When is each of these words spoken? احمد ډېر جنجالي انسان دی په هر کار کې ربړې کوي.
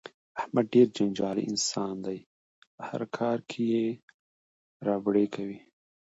احمد 0.39 0.65
ډېر 0.73 0.87
جنجالي 0.97 1.43
انسان 1.51 1.95
دی 2.05 2.19
په 2.75 2.81
هر 2.89 3.01
کار 3.17 3.37
کې 3.49 3.65
ربړې 4.87 5.25
کوي. 5.35 5.59